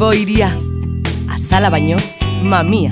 Bilbo 0.00 0.14
iria, 0.16 0.56
azala 1.28 1.68
baino, 1.68 1.98
mamia. 2.40 2.88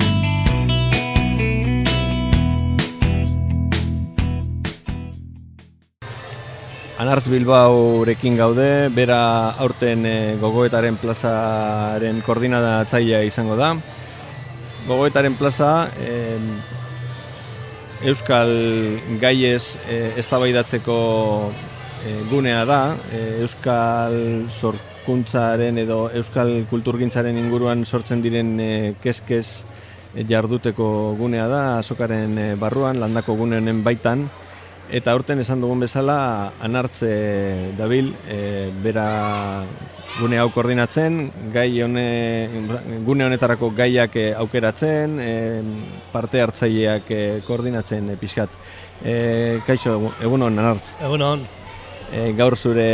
Anartz 7.01 7.31
Bilbaurekin 7.33 8.37
gaude, 8.37 8.67
bera 8.93 9.17
aurten 9.57 10.05
e, 10.05 10.13
gogoetaren 10.37 11.01
plazaren 11.01 12.21
koordinatzailea 12.21 13.23
izango 13.25 13.57
da. 13.57 13.71
Gogoetaren 14.85 15.33
plaza 15.33 15.89
e, 15.97 16.37
Euskal 18.05 18.53
Gaiez 19.17 19.79
e, 19.89 20.13
eztabaidatzeko 20.21 20.99
e, 22.05 22.19
gunea 22.29 22.61
da, 22.69 22.83
e, 23.09 23.25
Euskal 23.41 24.45
sorkuntzaren 24.99 25.77
edo 25.77 26.09
Euskal 26.13 26.65
kulturgintzaren 26.69 27.37
inguruan 27.37 27.85
sortzen 27.85 28.21
diren 28.21 28.59
e, 28.59 28.95
keskez 29.01 29.63
jarduteko 30.27 31.15
gunea 31.17 31.47
da, 31.47 31.79
azokaren 31.79 32.57
barruan, 32.59 32.99
landako 32.99 33.35
gune 33.35 33.57
honen 33.57 33.83
baitan, 33.83 34.29
Eta 34.89 35.11
aurten 35.13 35.37
esan 35.37 35.61
dugun 35.61 35.83
bezala, 35.83 36.51
anartze 36.65 37.75
dabil, 37.77 38.07
e, 38.25 38.71
bera 38.81 39.61
gune 40.15 40.39
hau 40.41 40.47
koordinatzen, 40.49 41.19
gai 41.53 41.67
hone, 41.85 42.07
gune 43.05 43.27
honetarako 43.27 43.69
gaiak 43.77 44.17
aukeratzen, 44.41 45.19
e, 45.21 45.35
parte 46.09 46.41
hartzaileak 46.41 47.13
koordinatzen 47.45 48.09
e, 48.09 48.17
pixkat. 48.17 48.57
E, 49.05 49.15
kaixo, 49.69 49.99
egun 50.25 50.49
hon, 50.49 50.57
anartz? 50.57 50.95
Egun 50.97 51.27
hon. 51.27 51.49
E, 52.09 52.31
gaur 52.33 52.55
zure 52.57 52.85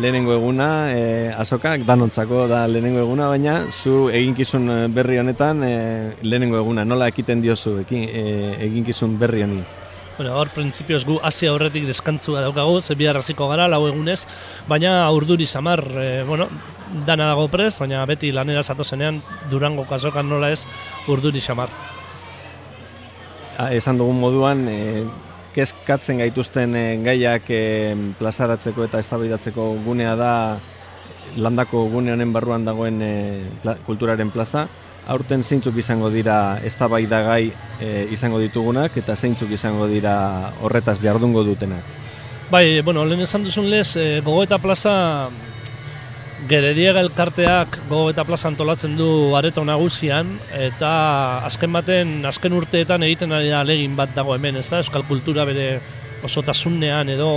lehenengo 0.00 0.32
eguna, 0.32 0.68
e, 0.88 1.32
azokak, 1.36 1.82
danontzako 1.84 2.46
da 2.48 2.62
lehenengo 2.66 3.02
eguna, 3.04 3.28
baina 3.28 3.56
zu 3.68 4.06
eginkizun 4.08 4.70
berri 4.94 5.18
honetan 5.20 5.60
e, 5.64 5.74
lehenengo 6.22 6.56
eguna, 6.62 6.84
nola 6.88 7.10
ekiten 7.12 7.44
diozu 7.44 7.76
ekin, 7.82 8.06
e, 8.08 8.54
eginkizun 8.70 9.18
berri 9.20 9.44
honi? 9.44 9.60
Bueno, 10.16 10.32
hor 10.32 10.48
printzipioz 10.48 11.02
gu 11.04 11.18
hasi 11.20 11.44
aurretik 11.50 11.84
deskantzua 11.84 12.40
daukagu, 12.46 12.80
ze 12.80 12.94
bihar 12.96 13.18
hasiko 13.20 13.50
gara 13.50 13.66
lau 13.68 13.82
egunez, 13.84 14.22
baina 14.68 14.94
urduri 15.12 15.44
samar, 15.44 15.82
e, 15.84 16.24
bueno, 16.24 16.48
dana 17.04 17.26
dago 17.28 17.50
prez, 17.52 17.74
baina 17.82 18.00
beti 18.08 18.32
lanera 18.32 18.62
zatozenean 18.62 19.20
Durango 19.50 19.84
kasokan 19.84 20.28
nola 20.28 20.50
ez 20.54 20.64
urduri 21.12 21.44
samar. 21.44 21.68
Ha, 23.58 23.68
esan 23.76 24.00
dugun 24.00 24.16
moduan, 24.20 24.64
e, 24.72 25.04
kezkatzen 25.56 26.20
gaituzten 26.20 26.76
e, 26.76 26.86
gaiak 27.04 27.50
plazaratzeko 28.20 28.84
eta 28.84 29.00
eztabaidatzeko 29.00 29.70
gunea 29.86 30.14
da 30.20 30.32
landako 31.36 31.86
gune 31.92 32.12
honen 32.12 32.32
barruan 32.32 32.64
dagoen 32.64 33.00
e, 33.02 33.14
kulturaren 33.86 34.30
plaza, 34.30 34.66
aurten 35.06 35.44
zeintzuk 35.44 35.76
izango 35.78 36.10
dira 36.10 36.58
eztabaidagai 36.66 37.42
e, 37.80 37.90
izango 38.14 38.40
ditugunak 38.42 38.96
eta 38.98 39.16
zeintzuk 39.16 39.52
izango 39.54 39.86
dira 39.90 40.16
horretaz 40.62 40.98
jardungo 41.02 41.44
dutenak. 41.46 41.94
Bai, 42.50 42.80
bueno, 42.86 43.04
lehen 43.04 43.24
esan 43.26 43.44
duzun 43.44 43.68
lez, 43.70 43.96
e, 43.96 44.20
gogoeta 44.24 44.58
plaza 44.62 45.28
Gerediega 46.44 47.00
elkarteak 47.00 47.78
gogoeta 47.88 48.22
plaza 48.28 48.50
antolatzen 48.50 48.92
du 48.98 49.08
areto 49.38 49.62
nagusian 49.64 50.34
eta 50.52 50.90
azken 51.48 51.72
baten, 51.72 52.12
azken 52.28 52.52
urteetan 52.52 53.06
egiten 53.06 53.32
ari 53.32 53.48
da 53.48 53.62
legin 53.64 53.96
bat 53.96 54.12
dago 54.14 54.34
hemen, 54.34 54.58
ez 54.60 54.68
da? 54.68 54.82
Euskal 54.84 55.06
kultura 55.08 55.46
bere 55.48 55.80
osotasunean 56.28 57.08
edo 57.14 57.30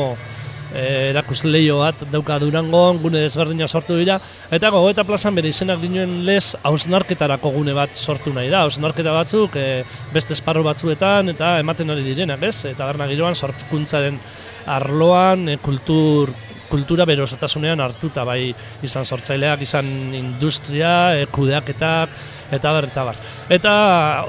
e, 0.73 0.83
erakus 1.14 1.45
lehio 1.47 1.77
bat 1.80 2.03
dauka 2.11 2.42
durangon, 2.44 3.00
gune 3.00 3.23
desberdina 3.23 3.70
sortu 3.72 3.95
dira, 3.97 4.20
eta 4.52 4.73
gogoeta 4.75 5.08
plazan 5.08 5.39
bere 5.39 5.47
izenak 5.55 5.80
dinuen 5.80 6.20
lez 6.27 6.58
hausnarketarako 6.67 7.54
gune 7.55 7.73
bat 7.77 7.95
sortu 7.95 8.36
nahi 8.36 8.52
da, 8.52 8.66
hausnarketa 8.67 9.16
batzuk 9.16 9.55
e, 9.55 9.66
beste 10.11 10.36
esparro 10.36 10.66
batzuetan 10.67 11.31
eta 11.37 11.55
ematen 11.64 11.95
ari 11.95 12.04
direnak, 12.04 12.43
ez? 12.52 12.66
Eta 12.73 12.92
berna 12.92 13.08
giroan 13.08 13.39
sortkuntzaren 13.39 14.20
arloan 14.67 15.55
e, 15.55 15.58
kultur 15.64 16.36
kultura 16.69 17.05
berosotasunean 17.09 17.81
hartuta 17.81 18.23
bai 18.27 18.53
izan 18.85 19.05
sortzaileak, 19.05 19.63
izan 19.65 19.87
industria, 20.15 21.15
e, 21.17 21.25
kudeaketak, 21.33 22.13
eta 22.52 22.73
bar, 22.75 22.89
eta 22.91 23.05
bar. 23.09 23.23
Eta 23.49 23.73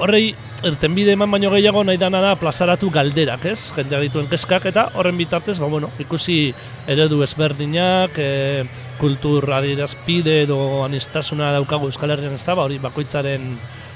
horrei 0.01 0.31
erten 0.67 0.93
bide 0.93 1.15
eman 1.15 1.31
baino 1.31 1.49
gehiago 1.53 1.81
nahi 1.83 1.97
dana 1.97 2.21
da 2.21 2.35
plazaratu 2.37 2.91
galderak, 2.93 3.45
ez? 3.49 3.71
Jendea 3.75 4.01
dituen 4.03 4.29
keskak 4.29 4.67
eta 4.69 4.89
horren 4.93 5.17
bitartez, 5.17 5.57
ba, 5.61 5.69
bueno, 5.71 5.89
ikusi 6.01 6.53
eredu 6.89 7.21
ezberdinak, 7.25 8.17
e, 8.17 8.65
kultur 9.01 9.47
adierazpide 9.57 10.43
edo 10.43 10.83
anistasuna 10.85 11.49
daukagu 11.55 11.89
Euskal 11.89 12.13
Herrian 12.13 12.37
ez 12.37 12.43
da, 12.45 12.55
ba, 12.57 12.67
hori 12.69 12.77
bakoitzaren 12.81 13.47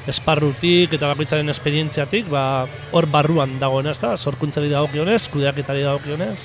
esparrutik 0.09 0.93
eta 0.97 1.11
bakoitzaren 1.13 1.49
esperientziatik, 1.53 2.29
ba, 2.33 2.65
hor 2.93 3.09
barruan 3.13 3.59
dagoena 3.61 3.93
ez 3.93 4.01
da, 4.01 4.15
sorkuntzari 4.17 4.71
dagokionez, 4.73 5.21
kudeaketari 5.33 5.85
dagokionez. 5.85 6.39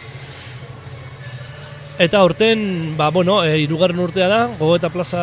Eta 2.01 2.23
horten, 2.25 2.97
ba, 2.97 3.11
bueno, 3.11 3.43
e, 3.45 3.59
irugarren 3.61 3.99
urtea 4.01 4.25
da, 4.25 4.39
gogo 4.57 4.79
eta 4.79 4.89
plaza 4.89 5.23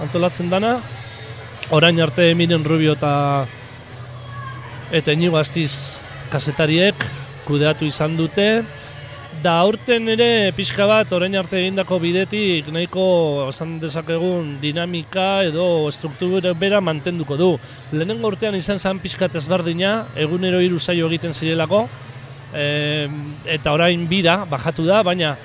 antolatzen 0.00 0.48
dana, 0.48 0.78
orain 1.76 2.00
arte 2.00 2.30
Miren 2.32 2.64
Rubio 2.64 2.94
eta 2.96 3.44
eta 4.88 5.12
inigo 5.12 5.36
astiz 5.36 6.00
kasetariek 6.32 6.96
kudeatu 7.44 7.84
izan 7.84 8.16
dute. 8.16 8.64
Da 9.44 9.58
aurten 9.66 10.08
ere 10.08 10.54
pixka 10.56 10.86
bat 10.88 11.12
orain 11.12 11.36
arte 11.36 11.58
egindako 11.60 11.98
bidetik 12.00 12.70
nahiko 12.72 13.04
esan 13.50 13.76
dezakegun 13.82 14.54
dinamika 14.62 15.42
edo 15.44 15.90
struktura 15.92 16.54
bera 16.56 16.80
mantenduko 16.80 17.36
du. 17.36 17.50
Lehenengo 17.92 18.32
urtean 18.32 18.56
izan 18.56 18.80
zen 18.80 19.02
pixka 19.04 19.28
ezberdina, 19.28 20.06
egunero 20.16 20.64
hiru 20.64 20.80
saio 20.80 21.12
egiten 21.12 21.36
zirelako, 21.36 21.84
e, 22.54 23.08
eta 23.58 23.76
orain 23.76 24.08
bira 24.08 24.46
bajatu 24.48 24.88
da, 24.88 25.02
baina 25.04 25.36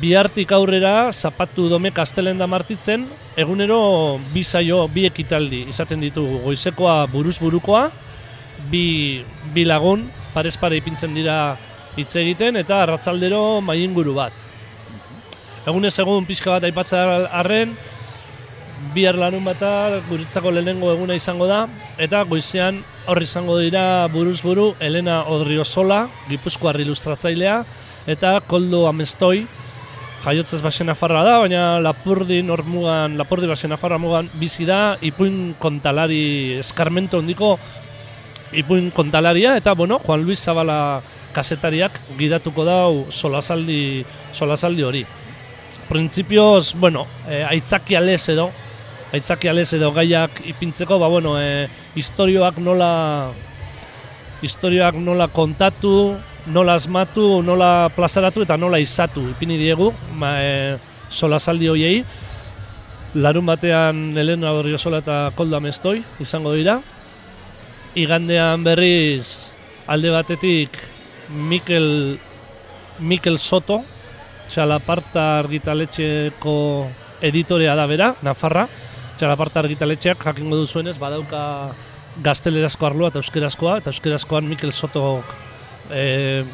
bihartik 0.00 0.52
aurrera 0.52 1.12
zapatu 1.12 1.68
dome 1.68 1.90
kastelen 1.92 2.38
da 2.38 2.46
martitzen, 2.46 3.04
egunero 3.36 4.18
bi 4.32 4.44
saio, 4.44 4.86
bi 4.88 5.04
ekitaldi 5.08 5.66
izaten 5.68 6.00
ditugu, 6.00 6.40
goizekoa 6.46 7.06
buruz 7.12 7.38
burukoa, 7.42 7.90
bi, 8.70 9.22
bi 9.52 9.66
lagun 9.68 10.06
parez 10.32 10.56
pare 10.56 10.78
ipintzen 10.80 11.14
dira 11.14 11.56
hitz 11.96 12.14
egiten 12.16 12.56
eta 12.56 12.82
arratzaldero 12.82 13.60
mainguru 13.60 14.14
bat. 14.16 14.32
Egunez 15.68 15.92
egun 16.02 16.24
pixka 16.26 16.56
bat 16.56 16.64
aipatza 16.66 17.02
arren, 17.42 17.76
bihar 18.94 19.14
lanun 19.14 19.44
bata 19.46 20.00
guritzako 20.08 20.50
lehenengo 20.50 20.90
eguna 20.92 21.14
izango 21.14 21.46
da, 21.46 21.66
eta 22.02 22.24
goizean 22.26 22.80
horri 23.06 23.28
izango 23.28 23.58
dira 23.60 24.08
buruz 24.10 24.40
buru 24.42 24.72
Elena 24.80 25.22
Odriozola, 25.30 26.06
Gipuzkoar 26.30 26.80
ilustratzailea, 26.82 27.60
eta 28.10 28.40
Koldo 28.48 28.86
Amestoi, 28.88 29.44
jaiotzez 30.22 30.60
basen 30.62 30.92
afarra 30.92 31.22
da, 31.26 31.38
baina 31.42 31.62
Lapurdi 31.82 32.42
normugan, 32.46 33.16
Lapurdi 33.18 33.48
basen 33.50 33.74
afarra 33.74 33.98
mugan 33.98 34.28
bizi 34.38 34.66
da, 34.68 34.96
ipuin 35.02 35.54
kontalari 35.58 36.58
eskarmento 36.60 37.18
hondiko 37.18 37.56
ipuin 38.52 38.90
kontalaria 38.94 39.56
eta 39.56 39.74
bueno, 39.74 39.98
Juan 40.04 40.22
Luis 40.22 40.42
Zabala 40.44 41.02
kasetariak 41.32 41.98
gidatuko 42.18 42.64
dau 42.64 43.04
solasaldi 43.10 44.04
solasaldi 44.32 44.82
hori. 44.84 45.04
Printzipioz, 45.88 46.74
bueno, 46.78 47.06
e, 47.28 47.42
aitzaki 47.42 47.96
alez 47.96 48.28
edo 48.32 48.50
aitzaki 49.12 49.48
alez 49.48 49.72
edo 49.76 49.90
gaiak 49.92 50.42
ipintzeko, 50.48 50.98
ba 51.00 51.08
bueno, 51.08 51.34
e, 51.40 51.66
istorioak 51.96 52.60
nola 52.62 53.32
istorioak 54.42 54.96
nola 55.00 55.28
kontatu, 55.28 56.14
nola 56.46 56.74
asmatu, 56.74 57.42
nola 57.42 57.88
plazaratu 57.94 58.42
eta 58.42 58.56
nola 58.56 58.80
izatu. 58.82 59.24
Ipini 59.30 59.58
diegu, 59.60 59.92
ma, 60.18 60.34
e, 60.42 60.78
solasaldi 61.10 61.68
hoiei. 61.68 62.04
Larun 63.14 63.46
batean 63.46 64.16
Elena 64.16 64.54
Dorriozola 64.56 65.02
eta 65.02 65.16
Kolda 65.36 65.60
Mestoi 65.60 65.98
izango 66.20 66.54
dira, 66.56 66.78
igandean 67.94 68.64
berriz 68.64 69.52
alde 69.86 70.08
batetik 70.14 70.78
Mikel, 71.28 72.16
Mikel 73.04 73.36
Soto, 73.38 73.82
txalaparta 74.48 75.42
argitaletxeko 75.42 76.56
editorea 77.20 77.76
da 77.76 77.86
bera, 77.86 78.14
Nafarra, 78.24 78.64
txalaparta 79.20 79.60
argitaletxeak 79.60 80.24
jakingo 80.24 80.56
duzuenez, 80.56 80.96
badauka 80.98 81.42
gaztelerazko 82.24 82.88
arloa 82.88 83.12
eta 83.12 83.20
euskerazkoa, 83.20 83.78
eta 83.82 83.92
euskerazkoan 83.92 84.48
Mikel 84.48 84.72
Soto 84.72 85.20
e, 85.90 86.44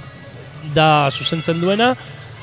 da 0.75 1.09
zuzentzen 1.11 1.61
duena, 1.61 1.95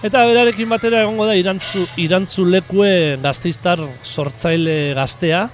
eta 0.06 0.26
berarekin 0.28 0.70
batera 0.70 1.02
egongo 1.06 1.26
da 1.26 1.36
irantzu, 1.38 1.86
irantzu 2.02 2.46
lekue 2.46 3.18
gazteiztar 3.24 3.82
sortzaile 4.04 4.94
gaztea, 4.98 5.48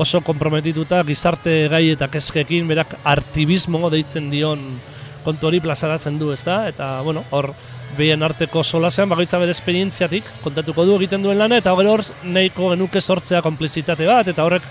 oso 0.00 0.22
komprometituta 0.24 1.02
gizarte 1.04 1.66
gai 1.68 1.84
eta 1.92 2.08
kezkekin 2.08 2.68
berak 2.70 2.96
artibismo 3.04 3.90
deitzen 3.92 4.30
dion 4.32 4.62
kontu 5.22 5.46
hori 5.46 5.60
plazaratzen 5.62 6.16
du, 6.18 6.32
ezta? 6.34 6.64
Eta, 6.68 6.96
bueno, 7.06 7.22
hor, 7.30 7.52
behien 7.96 8.22
arteko 8.24 8.62
solasean, 8.64 9.10
bakoitza 9.12 9.38
bere 9.38 9.52
esperientziatik 9.54 10.26
kontatuko 10.42 10.86
du 10.88 10.96
egiten 10.96 11.22
duen 11.22 11.38
lana, 11.38 11.60
eta 11.60 11.74
hor, 11.76 12.02
nahiko 12.24 12.72
genuke 12.72 13.00
sortzea 13.00 13.42
konplizitate 13.44 14.08
bat, 14.08 14.28
eta 14.32 14.44
horrek 14.44 14.66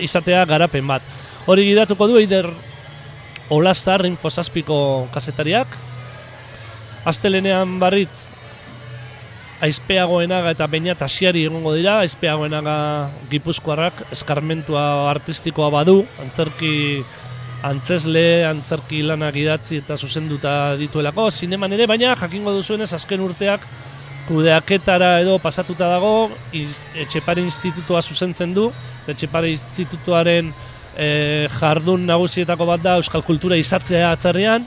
izatea 0.00 0.44
garapen 0.48 0.86
bat. 0.86 1.02
Hori 1.48 1.66
gidatuko 1.70 2.08
du, 2.08 2.18
eider 2.20 2.48
Olazar 3.50 4.04
Infosazpiko 4.06 5.08
kasetariak. 5.12 5.72
Astelenean 7.08 7.78
barritz 7.80 8.28
aizpeagoenaga 9.64 10.52
eta 10.54 10.66
baina 10.70 10.94
tasiari 10.94 11.44
egongo 11.48 11.72
dira, 11.74 11.98
aizpeagoenaga 12.04 12.76
gipuzkoarrak 13.30 14.04
eskarmentua 14.14 14.82
artistikoa 15.10 15.70
badu, 15.74 16.02
antzerki 16.22 17.02
antzesle, 17.66 18.44
antzerki 18.46 19.02
lanak 19.02 19.34
idatzi 19.40 19.80
eta 19.82 19.96
zuzenduta 19.98 20.76
dituelako, 20.78 21.26
zineman 21.30 21.74
ere, 21.74 21.88
baina 21.90 22.14
jakingo 22.20 22.54
duzuenez 22.54 22.92
azken 22.94 23.24
urteak 23.24 23.64
kudeaketara 24.28 25.16
edo 25.24 25.38
pasatuta 25.42 25.88
dago, 25.88 26.30
Etxepare 26.52 27.42
Institutua 27.42 28.02
zuzentzen 28.02 28.52
du, 28.54 28.68
Etxepare 29.08 29.50
Institutuaren 29.56 30.52
e, 30.98 31.48
jardun 31.60 32.04
nagusietako 32.06 32.66
bat 32.66 32.82
da 32.82 32.96
Euskal 32.98 33.22
Kultura 33.22 33.56
izatzea 33.56 34.10
atzarrian. 34.12 34.66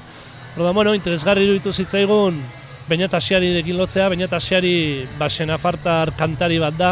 Horda, 0.55 0.71
bueno, 0.75 0.95
interesgarri 0.95 1.45
iruditu 1.45 1.71
zitzaigun, 1.71 2.39
baina 2.87 3.07
tasiari 3.11 3.51
dekin 3.55 3.77
lotzea, 3.79 4.09
baina 4.11 4.27
tasiari 4.31 5.05
basen 5.19 5.51
afartar 5.51 6.13
kantari 6.17 6.59
bat 6.59 6.77
da. 6.79 6.91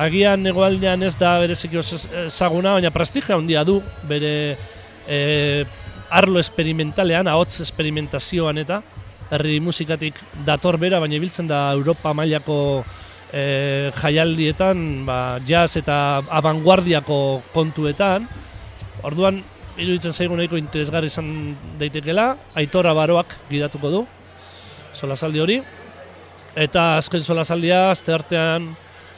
Agian 0.00 0.42
negoaldean 0.42 1.04
ez 1.06 1.14
da 1.20 1.36
bereziki 1.38 1.78
ezaguna, 2.24 2.74
baina 2.80 2.90
prestigia 2.90 3.36
handia 3.36 3.62
du 3.64 3.78
bere 4.08 4.34
e, 5.06 5.64
arlo 6.10 6.40
esperimentalean, 6.40 7.28
ahots 7.30 7.60
esperimentazioan 7.62 8.58
eta 8.64 8.82
herri 9.34 9.60
musikatik 9.60 10.18
dator 10.46 10.78
bera, 10.78 11.00
baina 11.00 11.16
ibiltzen 11.16 11.48
da 11.48 11.68
Europa 11.72 12.12
mailako 12.12 12.58
e, 13.32 13.92
jaialdietan, 14.00 15.04
ba, 15.06 15.18
jazz 15.46 15.76
eta 15.80 15.96
abanguardiako 16.40 17.18
kontuetan. 17.54 18.28
Orduan, 19.04 19.42
iruditzen 19.76 20.14
zaigu 20.16 20.36
nahiko 20.38 20.56
interesgarri 20.56 21.10
izan 21.10 21.26
daitekela, 21.80 22.30
aitora 22.56 22.94
baroak 22.96 23.34
gidatuko 23.50 23.90
du, 23.92 24.02
solasaldi 24.96 25.42
hori. 25.42 25.58
Eta 26.56 26.94
azken 27.00 27.24
solasaldia, 27.24 27.90
azte 27.90 28.14
artean, 28.14 28.70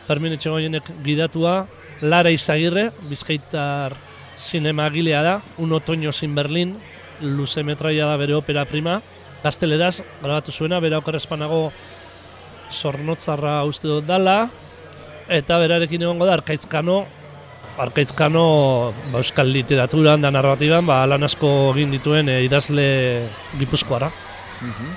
Fermin 0.06 0.34
Etxegoienek 0.34 0.90
gidatua, 1.04 1.66
Lara 2.02 2.32
Izagirre, 2.34 2.88
bizkaitar 3.10 3.94
sinema 4.36 4.86
agilea 4.90 5.22
da, 5.22 5.36
un 5.58 5.72
otoño 5.72 6.12
sin 6.12 6.34
Berlin, 6.34 6.76
luze 7.20 7.62
metraia 7.62 8.06
da 8.06 8.16
bere 8.20 8.34
opera 8.34 8.64
prima, 8.68 9.00
gazteleraz, 9.44 10.00
grabatu 10.22 10.52
zuena, 10.52 10.80
bera 10.80 10.98
okarrezpanago 10.98 11.70
sornotzarra 12.70 13.60
uste 13.64 13.88
dut 13.88 14.06
dala, 14.08 14.48
eta 15.28 15.58
berarekin 15.62 16.02
egongo 16.02 16.26
da, 16.26 16.36
arkaitzkano, 16.40 17.04
Arkaitzkano 17.78 18.46
ba, 19.12 19.20
euskal 19.20 19.52
literaturan 19.52 20.24
da 20.24 20.30
narratiban 20.32 20.86
ba, 20.88 21.02
lan 21.06 21.22
asko 21.28 21.74
egin 21.74 21.92
dituen 21.92 22.28
e, 22.32 22.40
idazle 22.46 22.88
gipuzkoara. 23.58 24.10
Mm 24.62 24.94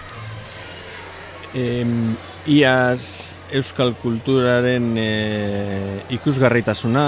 iaz 2.50 3.34
euskal 3.52 3.96
kulturaren 4.00 4.94
e, 4.98 5.10
ikusgarritasuna 6.16 7.06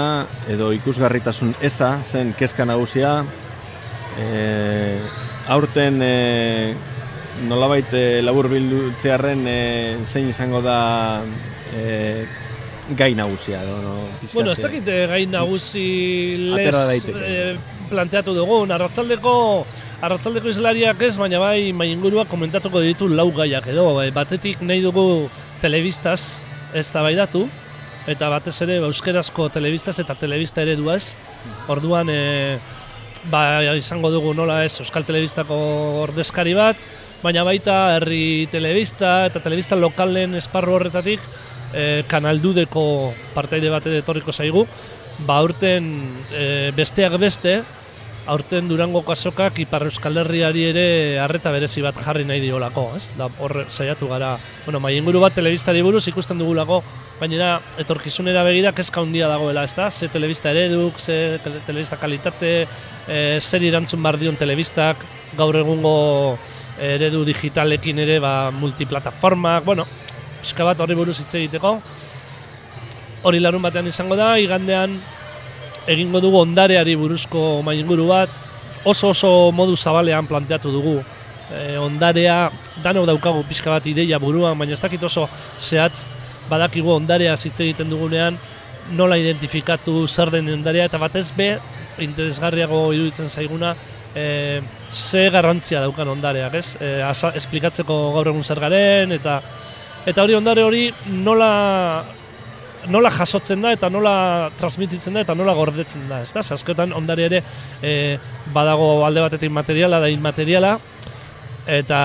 edo 0.50 0.72
ikusgarritasun 0.76 1.54
eza 1.62 1.96
zen 2.04 2.32
kezka 2.38 2.66
nagusia 2.68 3.22
e, 4.18 4.98
aurten 5.48 6.02
e, 6.02 6.74
nolabait 7.48 7.94
e, 7.94 8.20
labur 8.22 8.50
bildutzearen 8.52 9.46
e, 9.48 9.58
zein 10.04 10.28
izango 10.30 10.60
da 10.62 10.78
e, 11.74 12.26
gai 12.96 13.14
nagusia 13.14 13.62
edo 13.62 13.78
no, 13.82 13.94
Bueno, 14.32 14.52
ez 14.52 14.60
dakit 14.60 14.88
eh, 14.88 15.06
gai 15.10 15.24
nagusi 15.26 15.86
les 16.54 17.06
eh, 17.08 17.56
planteatu 17.90 18.34
dugu, 18.34 18.62
arratzaldeko 18.72 19.34
arratzaldeko 20.02 20.48
izlariak 20.48 21.00
ez, 21.02 21.16
baina 21.20 21.40
bai 21.42 21.72
mai 21.72 21.90
ingurua 21.92 22.24
komentatuko 22.30 22.80
ditu 22.80 23.08
lau 23.08 23.30
gaiak 23.34 23.68
edo, 23.72 23.92
bai, 23.98 24.10
batetik 24.14 24.62
nahi 24.62 24.80
dugu 24.84 25.28
telebistaz 25.60 26.38
ez 26.74 26.90
da 26.90 27.02
eta 28.06 28.28
batez 28.28 28.56
ere 28.62 28.80
ba, 28.80 28.88
euskerazko 28.90 29.48
telebistaz 29.48 29.98
eta 30.02 30.14
telebista 30.14 30.62
ere 30.62 30.74
ez, 30.94 31.14
orduan 31.68 32.08
e, 32.10 32.58
ba, 33.30 33.62
izango 33.76 34.10
dugu 34.10 34.34
nola 34.34 34.64
ez 34.64 34.80
Euskal 34.80 35.04
Telebistako 35.04 35.54
ordezkari 36.02 36.54
bat, 36.54 36.76
baina 37.22 37.44
baita 37.44 37.96
herri 37.96 38.48
telebista 38.50 39.26
eta 39.28 39.40
telebista 39.40 39.76
lokalen 39.76 40.34
esparru 40.34 40.74
horretatik 40.74 41.20
e, 41.74 42.04
kanaldudeko 42.08 43.12
partaide 43.34 43.70
bat 43.72 43.86
etorriko 43.86 44.32
zaigu, 44.32 44.66
ba 45.26 45.38
aurten 45.42 45.92
e, 46.32 46.70
besteak 46.76 47.18
beste, 47.20 47.60
aurten 48.26 48.68
Durango 48.68 49.02
kasokak 49.02 49.58
Ipar 49.64 49.82
Euskal 49.88 50.20
Herriari 50.22 50.64
ere 50.68 50.84
harreta 51.18 51.50
berezi 51.50 51.82
bat 51.82 51.96
jarri 52.04 52.24
nahi 52.24 52.40
diolako, 52.40 52.92
ez? 52.96 53.10
Da 53.18 53.28
hor 53.42 53.64
saiatu 53.68 54.08
gara, 54.08 54.36
bueno, 54.64 54.80
mai 54.80 54.94
inguru 54.98 55.20
bat 55.20 55.34
telebistari 55.34 55.82
buruz 55.82 56.04
ikusten 56.08 56.38
dugulako, 56.38 56.82
baina 57.18 57.56
etorkizunera 57.82 58.44
begira 58.46 58.72
kezka 58.72 59.02
handia 59.02 59.28
dagoela, 59.30 59.64
ezta? 59.66 59.90
Ze 59.90 60.08
telebista 60.08 60.50
ereduk, 60.50 61.00
ze 61.00 61.40
telebista 61.66 61.98
kalitate, 61.98 62.52
e, 63.08 63.18
zer 63.40 63.62
irantzun 63.62 64.02
bar 64.02 64.18
dion 64.18 64.38
telebistak, 64.38 65.02
gaur 65.36 65.56
egungo 65.58 66.38
eredu 66.82 67.24
digitalekin 67.26 67.98
ere 68.02 68.18
ba 68.20 68.50
multiplataformak, 68.54 69.64
bueno, 69.64 69.84
pixka 70.42 70.66
bat 70.66 70.80
horri 70.82 70.98
buruz 70.98 71.18
hitz 71.20 71.34
egiteko. 71.38 71.76
Hori 73.22 73.40
larun 73.40 73.62
batean 73.62 73.86
izango 73.86 74.18
da, 74.18 74.34
igandean 74.42 74.98
egingo 75.90 76.20
dugu 76.22 76.40
ondareari 76.42 76.94
buruzko 76.98 77.62
mainguru 77.66 78.08
bat, 78.10 78.30
oso 78.84 79.10
oso 79.10 79.50
modu 79.54 79.76
zabalean 79.76 80.26
planteatu 80.26 80.72
dugu. 80.74 80.96
E, 81.52 81.76
ondarea, 81.78 82.50
dano 82.82 83.04
daukagu 83.06 83.44
pixka 83.48 83.70
bat 83.70 83.86
ideia 83.86 84.18
buruan, 84.18 84.58
baina 84.58 84.74
ez 84.74 84.80
dakit 84.82 85.02
oso 85.04 85.28
zehatz 85.58 86.08
badakigu 86.50 86.90
ondarea 86.94 87.34
hitz 87.36 87.58
egiten 87.60 87.90
dugunean, 87.90 88.38
nola 88.98 89.18
identifikatu 89.20 90.06
zer 90.08 90.30
den 90.32 90.50
ondarea, 90.50 90.86
eta 90.90 90.98
batez 90.98 91.30
be, 91.36 91.54
interesgarriago 92.02 92.88
iruditzen 92.94 93.28
zaiguna, 93.28 93.74
e, 94.14 94.60
ze 94.90 95.28
garrantzia 95.30 95.80
daukan 95.84 96.08
ondareak, 96.16 96.56
ez? 96.58 96.76
E, 96.80 96.94
esplikatzeko 97.36 97.98
gaur 98.16 98.32
egun 98.32 98.42
zer 98.42 98.60
garen, 98.60 99.12
eta 99.12 99.40
Eta 100.06 100.24
hori 100.24 100.34
ondare 100.34 100.64
hori 100.66 100.88
nola 101.22 102.04
nola 102.90 103.10
jasotzen 103.14 103.60
da 103.62 103.70
eta 103.76 103.86
nola 103.92 104.50
transmititzen 104.58 105.14
da 105.14 105.22
eta 105.22 105.36
nola 105.38 105.54
gordetzen 105.54 106.08
da, 106.10 106.22
ezta? 106.24 106.42
Azketan 106.42 106.90
ondare 106.98 107.28
ere 107.28 107.42
e, 107.78 107.92
badago 108.54 109.04
alde 109.06 109.22
batetik 109.22 109.52
materiala 109.54 110.00
da 110.02 110.10
inmateriala 110.10 110.72
eta 111.70 111.98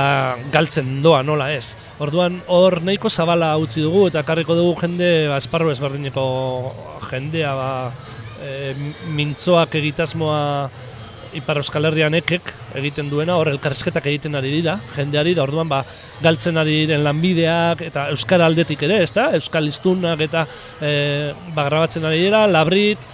galtzen 0.54 1.00
doa 1.02 1.24
nola 1.26 1.50
ez. 1.56 1.74
Orduan 2.04 2.42
hor 2.54 2.78
nahiko 2.86 3.10
zabala 3.10 3.56
utzi 3.58 3.82
dugu 3.82 4.06
eta 4.12 4.22
karriko 4.24 4.54
dugu 4.54 4.76
jende 4.84 5.10
ba, 5.32 5.40
esparru 5.42 5.74
ezberdineko 5.74 6.28
jendea 7.10 7.56
ba, 7.58 7.72
e, 8.46 8.76
mintzoak 9.18 9.74
egitasmoa 9.82 10.44
Ipar 11.38 11.60
Euskal 11.62 11.86
Herrian 11.90 12.16
ekek 12.18 12.50
egiten 12.80 13.12
duena, 13.12 13.36
hor 13.38 13.52
elkarrezketak 13.52 14.08
egiten 14.10 14.38
ari 14.40 14.52
dira, 14.56 14.78
jendeari, 14.96 15.36
da 15.38 15.44
orduan 15.46 15.70
ba, 15.70 15.84
galtzen 16.24 16.58
ari 16.58 16.82
diren 16.86 17.04
lanbideak, 17.06 17.84
eta 17.90 18.08
Euskal 18.14 18.44
aldetik 18.46 18.84
ere, 18.88 19.02
ezta? 19.06 19.30
Euskal 19.38 19.70
iztunak 19.70 20.24
eta 20.26 20.46
e, 20.82 20.92
ba, 21.54 21.68
grabatzen 21.70 22.08
ari 22.10 22.24
dira, 22.26 22.46
labrit, 22.50 23.06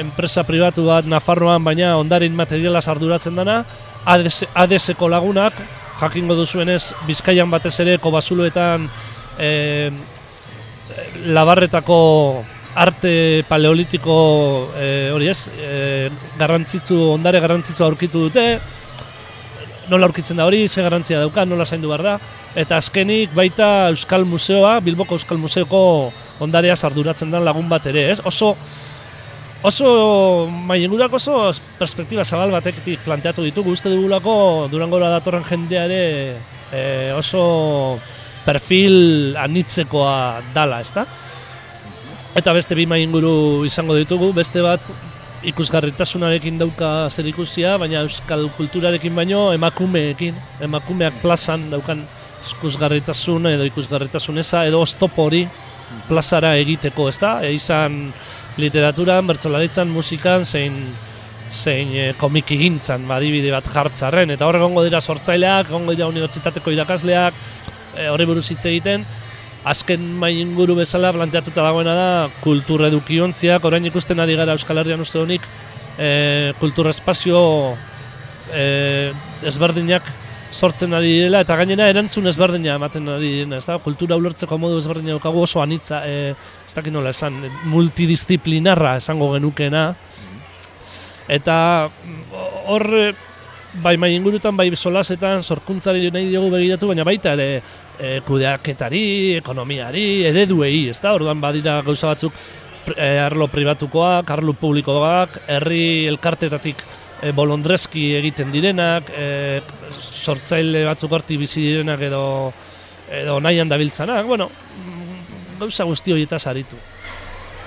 enpresa 0.00 0.44
pribatu 0.44 0.84
bat 0.88 1.06
Nafarroan, 1.08 1.64
baina 1.64 1.94
ondarin 2.00 2.34
materiala 2.36 2.82
sarduratzen 2.82 3.38
dana, 3.38 3.60
ADS-eko 4.04 5.08
lagunak, 5.12 5.56
jakingo 6.00 6.36
duzuenez, 6.38 6.82
Bizkaian 7.06 7.50
batez 7.52 7.76
ere, 7.84 7.98
kobazuluetan, 8.02 8.88
e, 9.38 9.90
labarretako 11.30 12.00
arte 12.74 13.44
paleolitiko 13.48 14.72
e, 14.78 15.10
hori 15.14 15.30
ez, 15.30 15.48
e, 15.58 16.10
garrantzitzu, 16.38 16.98
ondare 17.16 17.40
garrantzitzu 17.42 17.84
aurkitu 17.84 18.26
dute, 18.28 18.44
nola 19.90 20.06
aurkitzen 20.06 20.38
da 20.38 20.46
hori, 20.46 20.66
ze 20.68 20.82
garrantzia 20.82 21.18
dauka, 21.20 21.44
nola 21.44 21.66
zaindu 21.66 21.90
behar 21.90 22.04
da, 22.06 22.14
eta 22.54 22.78
azkenik 22.78 23.34
baita 23.34 23.88
Euskal 23.90 24.24
Museoa, 24.24 24.78
Bilboko 24.84 25.18
Euskal 25.18 25.38
Museoko 25.38 25.80
ondarea 26.40 26.76
sarduratzen 26.76 27.30
den 27.30 27.44
lagun 27.44 27.68
bat 27.68 27.86
ere, 27.90 28.06
ez? 28.12 28.20
Oso, 28.24 28.54
oso, 29.66 29.90
maiengurak 30.70 31.12
oso 31.18 31.50
perspektiba 31.78 32.24
zabal 32.24 32.54
batekitik 32.54 33.02
planteatu 33.04 33.44
ditugu, 33.46 33.74
uste 33.74 33.90
dugulako 33.90 34.68
Durangora 34.70 35.10
datorren 35.16 35.44
jendea 35.48 35.84
ere 35.90 36.04
e, 36.70 36.84
oso 37.18 37.98
perfil 38.46 39.36
anitzekoa 39.36 40.40
dala, 40.54 40.80
ezta? 40.80 41.04
Eta 42.30 42.52
beste 42.54 42.76
bi 42.78 42.84
inguru 42.84 43.64
izango 43.66 43.94
ditugu, 43.96 44.32
beste 44.32 44.62
bat 44.62 44.80
ikusgarritasunarekin 45.42 46.58
dauka 46.60 47.08
zer 47.10 47.26
ikusia, 47.26 47.76
baina 47.78 48.04
euskal 48.04 48.48
kulturarekin 48.56 49.14
baino 49.14 49.52
emakumeekin, 49.52 50.34
emakumeak 50.62 51.14
plazan 51.22 51.70
daukan 51.70 52.04
ikusgarritasun 52.40 53.46
edo 53.50 53.64
ikusgarritasun 53.66 54.38
eza 54.38 54.64
edo 54.68 54.80
oztopo 54.80 55.26
hori 55.26 55.42
plazara 56.08 56.54
egiteko, 56.60 57.08
ezta? 57.08 57.40
E, 57.42 57.52
izan 57.56 58.12
literaturan, 58.62 59.26
bertsolaritzan, 59.26 59.90
musikan, 59.90 60.44
zein 60.44 60.84
zein 61.50 61.90
e, 61.96 62.12
komiki 62.20 62.60
gintzan, 62.60 63.08
badibide 63.10 63.50
bat 63.50 63.66
jartzarren, 63.74 64.30
eta 64.30 64.46
horre 64.46 64.60
gongo 64.62 64.84
dira 64.86 65.00
sortzaileak, 65.00 65.72
gongo 65.72 65.96
dira 65.96 66.06
unibertsitateko 66.12 66.70
irakasleak, 66.76 67.42
e, 67.96 68.06
horri 68.06 68.28
buruz 68.28 68.46
hitz 68.52 68.62
egiten, 68.70 69.02
azken 69.64 70.00
mai 70.16 70.34
inguru 70.40 70.74
bezala 70.78 71.12
planteatuta 71.12 71.64
dagoena 71.64 71.94
da 71.94 72.08
kultur 72.44 72.86
edukiontziak, 72.88 73.64
orain 73.64 73.84
ikusten 73.84 74.20
ari 74.20 74.36
gara 74.38 74.56
Euskal 74.56 74.80
Herrian 74.80 75.04
uste 75.04 75.20
honik, 75.20 75.44
e, 75.98 76.52
kultur 76.60 76.88
espazio 76.88 77.76
e, 78.54 79.12
ezberdinak 79.46 80.08
sortzen 80.50 80.94
ari 80.96 81.12
direla 81.14 81.44
eta 81.44 81.54
gainera 81.60 81.88
erantzun 81.92 82.26
ezberdina 82.26 82.74
ematen 82.74 83.08
ari 83.12 83.34
direna, 83.36 83.60
ez 83.60 83.66
da? 83.68 83.78
Kultura 83.82 84.16
ulertzeko 84.18 84.58
modu 84.58 84.80
ezberdina 84.80 85.14
daukagu 85.14 85.44
oso 85.44 85.62
anitza, 85.62 86.02
e, 86.08 86.32
ez 86.66 86.74
dakit 86.74 86.94
nola 86.94 87.12
esan, 87.14 87.38
multidisciplinarra 87.70 88.96
esango 88.98 89.32
genukena. 89.36 89.90
Eta 91.30 91.56
hor 92.66 92.86
bai 93.74 93.96
mai 93.96 94.14
ingurutan, 94.16 94.56
bai 94.56 94.70
solasetan, 94.74 95.42
sorkuntzari 95.42 96.10
nahi 96.10 96.30
diogu 96.30 96.50
begiratu, 96.50 96.88
baina 96.90 97.04
baita 97.04 97.34
ere 97.36 97.62
e, 97.98 98.20
kudeaketari, 98.26 99.36
ekonomiari, 99.38 100.24
ereduei, 100.26 100.88
ez 100.90 100.98
da? 101.00 101.14
Orduan 101.14 101.40
badira 101.40 101.80
gauza 101.86 102.10
batzuk 102.10 102.34
e, 102.96 103.18
arlo 103.22 103.46
pribatukoak, 103.52 104.30
arlo 104.30 104.56
publikoak, 104.58 105.42
herri 105.48 106.06
elkartetatik 106.10 106.82
e, 107.22 107.32
bolondreski 107.36 108.10
egiten 108.18 108.50
direnak, 108.50 109.12
e, 109.14 109.60
sortzaile 110.00 110.84
batzuk 110.88 111.12
horti 111.12 111.38
bizi 111.40 111.62
direnak 111.62 112.08
edo 112.10 112.24
edo 113.10 113.40
nahian 113.42 113.68
dabiltzanak, 113.68 114.26
bueno, 114.26 114.46
gauza 115.58 115.84
guzti 115.84 116.14
horietaz 116.14 116.44
aritu. 116.46 116.78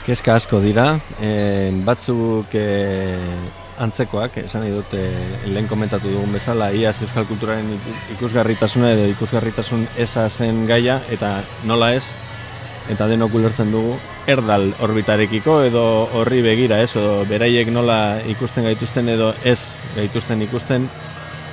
Kezka 0.03 0.36
asko 0.36 0.60
dira, 0.63 0.98
e, 1.19 1.72
batzuk 1.83 2.55
e, 2.55 2.67
antzekoak, 3.82 4.38
esan 4.46 4.63
nahi 4.63 4.74
dute 4.74 5.01
lehen 5.50 5.68
komentatu 5.68 6.12
dugun 6.12 6.34
bezala, 6.36 6.72
iaz 6.75 6.96
euskal 7.01 7.25
kulturaren 7.30 7.72
ikusgarritasuna 8.15 8.94
edo 8.94 9.08
ikusgarritasun 9.13 9.88
eza 9.98 10.27
zen 10.30 10.65
gaia, 10.70 11.00
eta 11.12 11.39
nola 11.70 11.94
ez, 11.98 12.03
eta 12.92 13.08
denok 13.08 13.34
ulertzen 13.39 13.72
dugu, 13.72 13.96
erdal 14.27 14.70
orbitarekiko 14.84 15.62
edo 15.68 15.86
horri 16.20 16.42
begira, 16.46 16.82
ez, 16.84 16.92
edo 16.96 17.24
beraiek 17.30 17.72
nola 17.74 18.20
ikusten 18.36 18.68
gaituzten 18.70 19.10
edo 19.15 19.34
ez 19.44 19.60
gaituzten 19.96 20.42
ikusten, 20.46 20.88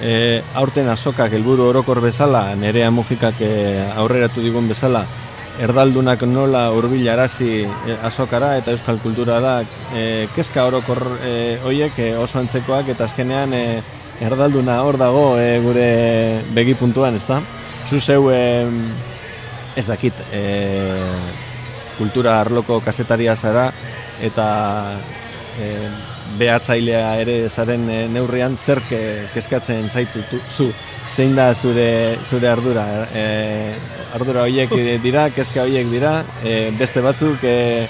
e, 0.02 0.42
aurten 0.54 0.88
azokak 0.88 1.32
helburu 1.36 1.68
orokor 1.70 2.00
bezala, 2.04 2.50
nerea 2.56 2.90
mugikak 2.90 3.40
e, 3.40 3.52
aurreratu 3.96 4.44
digun 4.44 4.68
bezala, 4.68 5.04
erdaldunak 5.58 6.22
nola 6.28 6.70
hurbilarazi 6.70 7.64
e, 7.64 7.96
azokara 8.06 8.54
eta 8.60 8.72
euskal 8.76 9.00
kultura 9.02 9.40
da 9.42 9.54
e, 9.94 10.28
kezka 10.34 10.64
orokor 10.68 11.02
e, 11.18 11.58
hoiek 11.64 11.98
e, 11.98 12.10
oso 12.16 12.38
antzekoak 12.38 12.92
eta 12.94 13.08
azkenean 13.08 13.54
e, 13.54 13.64
erdalduna 14.20 14.80
hor 14.84 14.98
dago 15.00 15.24
e, 15.40 15.58
gure 15.64 15.88
begi 16.54 16.74
puntuan, 16.78 17.16
ezta? 17.16 17.40
Zu 17.88 18.00
zeu 18.00 18.30
e, 18.30 18.68
ez 19.76 19.86
dakit 19.86 20.14
e, 20.32 20.44
kultura 21.98 22.40
arloko 22.40 22.80
kasetaria 22.84 23.36
zara 23.36 23.70
eta 24.22 24.46
e, 25.58 25.88
behatzailea 26.38 27.08
ere 27.22 27.36
zaren 27.48 27.88
e, 27.90 27.98
neurrian 28.12 28.56
zer 28.58 28.80
kezkatzen 29.34 29.88
zaitu 29.90 30.22
zu? 30.48 30.70
Zein 31.10 31.34
da 31.36 31.50
zure 31.54 32.18
zure 32.28 32.48
ardura? 32.48 32.86
E, 33.14 33.24
ardura 34.14 34.44
horiek 34.46 34.72
dira 35.02 35.28
kezka 35.34 35.64
horiek 35.66 35.90
dira 35.90 36.20
e, 36.44 36.70
beste 36.78 37.02
batzuk 37.02 37.44
e, 37.44 37.88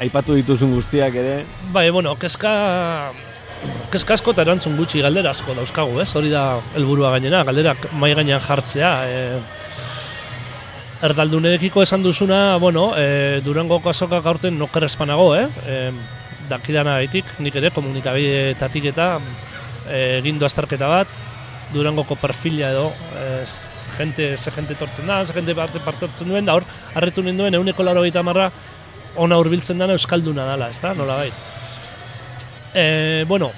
aipatu 0.00 0.38
dituzun 0.40 0.74
guztiak 0.74 1.14
ere? 1.14 1.36
Bai 1.72 1.90
bueno 1.90 2.16
kezka 2.16 2.54
kezka 3.92 4.16
asko 4.18 4.32
eta 4.34 4.44
erantzun 4.44 4.76
gutxi 4.76 5.04
galdera 5.04 5.34
asko 5.36 5.54
dauzkagu 5.56 6.00
ez? 6.02 6.10
Hori 6.16 6.32
da 6.32 6.46
helburua 6.74 7.12
gainera 7.16 7.44
galderak 7.44 7.92
mai 7.92 8.14
gainean 8.16 8.42
jartzea 8.42 8.94
e, 9.04 9.20
erdaldunekiko 11.04 11.82
esan 11.82 12.02
duzuna, 12.02 12.56
bueno, 12.56 12.92
e, 12.96 13.40
Durango 13.44 13.80
kasoka 13.84 14.20
gaurten 14.24 14.56
noker 14.58 14.86
espanago, 14.86 15.34
eh? 15.36 15.48
E, 15.66 15.78
dakidana 16.48 16.98
gaitik, 17.00 17.28
nik 17.42 17.54
ere 17.60 17.70
komunikabideetatik 17.74 18.90
eta 18.92 19.08
e, 19.88 20.18
egin 20.20 20.38
du 20.38 20.48
azterketa 20.48 20.90
bat, 20.90 21.20
Durangoko 21.74 22.14
perfila 22.20 22.68
edo, 22.70 22.90
ez, 23.42 23.64
gente, 23.96 24.36
ze 24.36 24.50
gente 24.54 24.76
tortzen 24.78 25.08
da, 25.10 25.24
ze 25.24 25.32
gente 25.32 25.54
parte 25.54 25.80
parte 25.80 26.06
tortzen 26.06 26.28
duen, 26.28 26.44
da 26.46 26.54
hor, 26.54 26.66
harretu 26.94 27.22
ninduen, 27.22 27.54
euneko 27.54 27.82
laro 27.82 28.04
gaita 28.04 28.22
marra, 28.22 28.50
ona 29.16 29.38
hurbiltzen 29.38 29.78
dana 29.78 29.96
Euskalduna 29.96 30.44
dala, 30.46 30.68
ez 30.70 30.80
da, 30.82 30.92
nola 30.94 31.16
gait. 31.22 31.34
E, 32.74 33.24
bueno, 33.26 33.50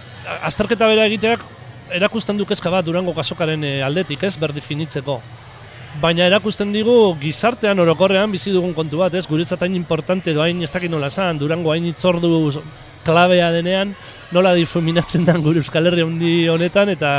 azterketa 0.43 0.89
bera 0.89 1.07
egiteak, 1.11 1.43
erakusten 1.97 2.39
du 2.39 2.47
kezka 2.47 2.71
bat 2.71 2.87
Durango 2.87 3.15
kasokaren 3.17 3.65
aldetik, 3.85 4.25
ez, 4.25 4.37
berdifinitzeko 4.41 5.21
baina 6.01 6.27
erakusten 6.29 6.73
digu 6.75 7.15
gizartean 7.21 7.79
orokorrean 7.83 8.33
bizi 8.33 8.53
dugun 8.55 8.75
kontu 8.77 9.01
bat, 9.01 9.15
ez? 9.15 9.27
Guretzat 9.29 9.63
hain 9.63 9.77
importante 9.79 10.33
edo 10.33 10.43
hain 10.45 10.63
ez 10.63 10.71
dakit 10.73 10.91
nola 10.93 11.09
esan, 11.13 11.39
Durango 11.39 11.73
hain 11.73 11.87
itzordu 11.89 12.63
klabea 13.07 13.51
denean, 13.55 13.95
nola 14.35 14.53
difuminatzen 14.59 15.25
den 15.27 15.43
gure 15.45 15.63
Euskal 15.63 15.87
Herria 15.87 16.07
handi 16.07 16.49
honetan 16.51 16.91
eta 16.91 17.11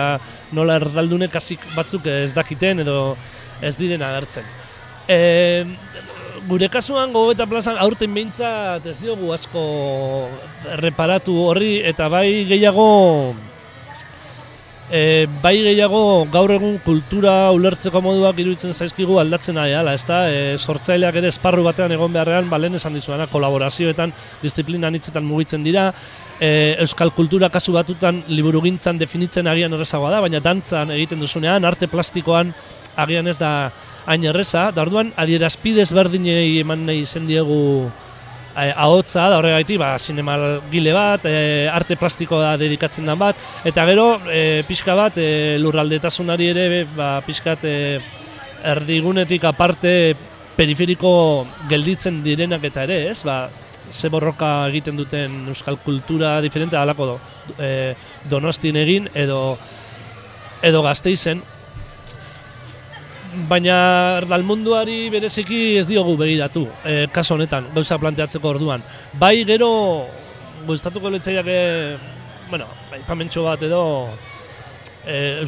nola 0.57 0.75
erdaldunek 0.81 1.31
kasik 1.31 1.63
batzuk 1.75 2.05
ez 2.12 2.34
dakiten 2.36 2.84
edo 2.84 3.15
ez 3.62 3.75
diren 3.79 4.03
agertzen. 4.03 4.46
E, 5.07 5.65
gure 6.48 6.69
kasuan 6.69 7.13
gogo 7.15 7.31
eta 7.34 7.48
plazan 7.50 7.79
aurten 7.79 8.13
behintzat 8.13 8.86
ez 8.86 8.98
diogu 9.00 9.31
asko 9.34 9.63
reparatu 10.84 11.38
horri 11.48 11.77
eta 11.88 12.10
bai 12.12 12.43
gehiago 12.50 12.89
e, 14.91 15.27
bai 15.41 15.56
gehiago 15.63 16.27
gaur 16.32 16.51
egun 16.56 16.77
kultura 16.86 17.51
ulertzeko 17.56 18.01
moduak 18.03 18.39
iruditzen 18.39 18.74
zaizkigu 18.74 19.20
aldatzen 19.20 19.58
ari 19.60 19.75
ala, 19.75 19.94
ezta? 19.98 20.22
E, 20.32 20.56
sortzaileak 20.58 21.20
ere 21.22 21.32
esparru 21.34 21.65
batean 21.65 21.91
egon 21.96 22.13
beharrean, 22.13 22.50
ba, 22.50 22.60
lehen 22.62 22.79
esan 22.79 22.96
dizuena, 22.96 23.27
kolaborazioetan, 23.32 24.13
disiplina 24.44 24.91
nitzetan 24.94 25.25
mugitzen 25.27 25.65
dira, 25.65 25.89
e, 26.39 26.77
euskal 26.86 27.12
kultura 27.17 27.51
kasu 27.53 27.75
batutan 27.75 28.24
liburu 28.29 28.62
gintzan 28.63 28.98
definitzen 28.98 29.48
agian 29.48 29.74
horrezagoa 29.74 30.15
da, 30.15 30.24
baina 30.24 30.41
dantzan 30.44 30.96
egiten 30.96 31.22
duzunean, 31.24 31.65
arte 31.65 31.91
plastikoan 31.91 32.53
agian 32.98 33.27
ez 33.27 33.38
da 33.38 33.70
hain 34.08 34.24
erreza, 34.25 34.72
da 34.72 34.84
orduan 34.86 35.12
adierazpidez 35.20 35.91
berdinei 35.94 36.60
eman 36.62 36.86
nahi 36.88 37.06
zen 37.06 37.27
diegu 37.27 37.89
eh, 38.58 38.74
ahotza 38.76 39.30
da 39.30 39.38
horregaiti 39.38 39.78
ba 39.78 39.96
gile 40.72 40.94
bat, 40.94 41.26
e, 41.26 41.68
arte 41.72 41.96
plastiko 41.96 42.40
da 42.42 42.56
dedikatzen 42.58 43.06
den 43.06 43.20
bat 43.20 43.36
eta 43.66 43.86
gero 43.86 44.20
e, 44.32 44.64
pixka 44.68 44.96
bat 44.96 45.18
e, 45.18 45.58
lurraldetasunari 45.60 46.50
ere 46.50 46.86
ba 46.96 47.22
pixkat 47.26 47.64
e, 47.64 48.00
erdigunetik 48.64 49.44
aparte 49.46 50.16
periferiko 50.58 51.46
gelditzen 51.70 52.24
direnak 52.26 52.64
eta 52.66 52.84
ere, 52.88 53.12
ez? 53.12 53.22
Ba, 53.24 53.48
ze 53.92 54.10
borroka 54.10 54.68
egiten 54.68 54.98
duten 54.98 55.46
euskal 55.48 55.78
kultura 55.84 56.42
diferente 56.42 56.76
alako 56.76 57.06
do, 57.14 57.20
e, 57.60 57.94
donostin 58.30 58.76
egin 58.76 59.08
edo 59.14 59.58
edo 60.66 60.82
gazteizen 60.82 61.44
baina 63.50 63.77
erdalmunduari 64.22 65.10
bereziki 65.13 65.77
ez 65.77 65.86
diogu 65.88 66.15
begiratu, 66.17 66.65
e, 66.86 67.08
kaso 67.13 67.36
honetan, 67.36 67.70
gauza 67.75 68.00
planteatzeko 68.01 68.50
orduan. 68.50 68.84
Bai 69.20 69.44
gero, 69.46 69.70
gustatuko 70.65 71.12
letzaiak, 71.13 71.50
bueno, 72.50 72.67
aipamentxo 72.98 73.44
bat 73.46 73.63
edo, 73.67 73.84
e, 75.06 75.46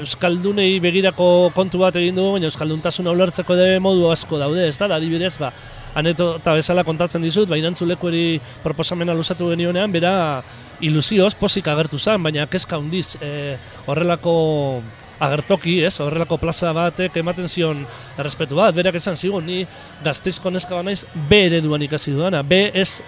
Euskaldunei 0.00 0.78
begirako 0.82 1.50
kontu 1.54 1.80
bat 1.80 1.96
egin 1.96 2.18
dugu, 2.18 2.36
baina 2.36 2.50
Euskalduntasuna 2.50 3.14
ulertzeko 3.14 3.56
ere 3.56 3.80
modu 3.82 4.10
asko 4.10 4.38
daude, 4.38 4.68
ez 4.68 4.76
da, 4.78 4.90
adibidez, 4.96 5.36
ba, 5.40 5.52
eta 5.96 6.54
bezala 6.54 6.84
kontatzen 6.84 7.22
dizut, 7.22 7.48
baina 7.48 7.72
eri 8.08 8.40
proposamena 8.62 9.14
lusatu 9.14 9.50
genionean, 9.50 9.90
bera 9.90 10.42
ilusioz, 10.80 11.34
posik 11.34 11.66
agertu 11.68 11.98
zen, 11.98 12.22
baina 12.22 12.46
kezka 12.46 12.78
hundiz, 12.78 13.16
e, 13.20 13.56
horrelako 13.86 14.82
agertoki, 15.20 15.78
ez, 15.84 15.94
horrelako 16.00 16.38
plaza 16.40 16.72
batek 16.76 17.20
ematen 17.20 17.48
zion 17.48 17.84
errespetu 18.18 18.58
bat, 18.58 18.74
berak 18.74 18.96
esan 19.00 19.16
zigun, 19.16 19.46
ni 19.46 19.64
gazteizko 20.04 20.50
neska 20.50 20.82
naiz 20.82 21.04
B 21.28 21.44
ereduan 21.50 21.84
ikasi 21.84 22.14
duana, 22.16 22.42
B 22.42 22.62
ez, 22.74 23.02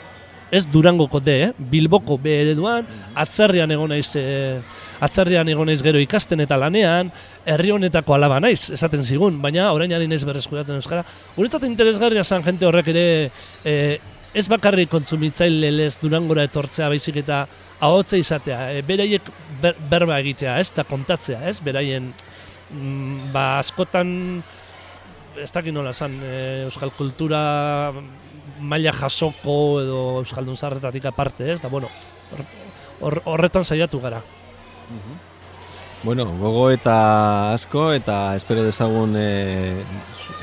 ez 0.52 0.66
durangoko 0.68 1.20
D, 1.24 1.36
eh? 1.48 1.50
bilboko 1.72 2.18
B 2.20 2.36
ereduan, 2.44 2.86
atzerrian 3.16 3.72
egon 3.72 3.94
naiz, 3.94 4.10
eh, 4.20 4.60
atzerrian 5.00 5.48
egon 5.48 5.70
naiz 5.72 5.80
gero 5.82 6.00
ikasten 6.02 6.44
eta 6.44 6.58
lanean, 6.60 7.10
herri 7.48 7.72
honetako 7.72 8.18
alaba 8.18 8.40
naiz, 8.44 8.68
esaten 8.76 9.04
zigun, 9.04 9.40
baina 9.42 9.70
orain 9.72 9.92
ari 9.96 10.08
naiz 10.08 10.22
berrez 10.28 10.46
euskara. 10.46 11.04
Guretzat 11.36 11.64
interesgarria 11.64 12.24
zan 12.24 12.44
jente 12.44 12.66
horrek 12.66 12.88
ere, 12.92 13.30
eh, 13.64 13.98
ez 14.34 14.46
bakarrik 14.48 14.88
kontsumitzaile 14.92 15.70
lez 15.70 15.98
durangora 16.00 16.44
etortzea 16.48 16.88
baizik 16.88 17.18
eta 17.22 17.42
ahotza 17.82 18.16
izatea, 18.16 18.70
e, 18.72 18.82
beraiek 18.86 19.28
ber, 19.60 19.76
berba 19.90 20.18
egitea, 20.22 20.58
ez, 20.62 20.70
eta 20.72 20.84
kontatzea, 20.88 21.42
ez, 21.50 21.58
beraien, 21.60 22.12
mm, 22.70 23.32
ba, 23.34 23.58
askotan, 23.58 24.42
ez 25.42 25.50
dakit 25.52 25.74
nola 25.74 25.92
zan, 25.92 26.14
e, 26.22 26.62
euskal 26.68 26.92
kultura 26.96 27.92
maila 28.62 28.92
jasoko 28.94 29.56
edo 29.82 30.00
euskaldun 30.22 30.56
zarretatik 30.56 31.10
aparte, 31.10 31.50
ez, 31.52 31.60
da, 31.60 31.68
bueno, 31.68 31.90
hor- 32.32 32.46
hor- 33.00 33.22
horretan 33.34 33.64
saiatu 33.64 34.00
gara. 34.00 34.22
Bueno, 36.02 36.24
gogo 36.34 36.70
eta 36.74 37.52
asko 37.54 37.92
eta 37.94 38.34
espero 38.34 38.64
dezagun 38.66 39.14
e, 39.14 39.84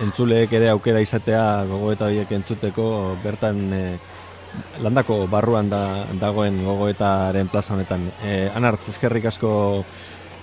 entzuleek 0.05 0.53
ere 0.55 0.69
aukera 0.71 1.01
izatea 1.03 1.65
gogo 1.67 1.91
eta 1.91 2.07
horiek 2.07 2.31
entzuteko 2.31 2.85
bertan 3.19 3.59
e, 3.75 3.81
landako 4.79 5.25
barruan 5.27 5.67
da, 5.69 6.05
dagoen 6.21 6.61
gogoetaren 6.63 7.51
plaza 7.51 7.75
honetan. 7.75 8.07
E, 8.23 8.47
anartz, 8.55 8.87
eskerrik 8.93 9.27
asko 9.33 9.51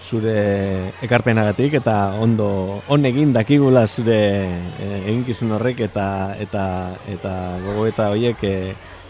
zure 0.05 0.93
ekarpenagatik 1.03 1.81
eta 1.81 1.97
ondo 2.21 2.83
on 2.93 3.09
egin 3.09 3.33
dakigula 3.33 3.87
zure 3.89 4.21
e, 4.21 4.91
eginkizun 4.99 5.57
horrek 5.57 5.81
eta 5.89 6.37
eta 6.45 6.67
eta 7.09 7.35
gogoeta 7.65 8.13
horiek 8.13 8.45
e, 8.45 8.55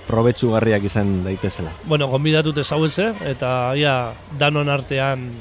probetsugarriak 0.06 0.86
izan 0.86 1.24
daitezela. 1.24 1.74
Bueno, 1.90 2.06
gonbidatut 2.06 2.62
ezaguze, 2.62 3.10
eta 3.26 3.74
ia 3.74 4.14
danon 4.38 4.70
artean 4.70 5.32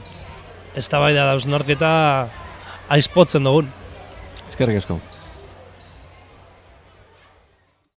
eztabaida 0.79 1.25
dausnarketa 1.31 1.91
aizpotzen 2.95 3.47
dugun. 3.47 3.69
Eskerrik 4.49 4.83
asko. 4.83 4.99